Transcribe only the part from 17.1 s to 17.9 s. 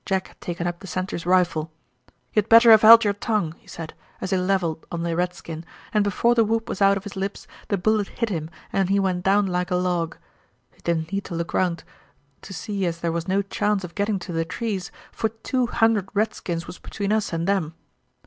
us and them.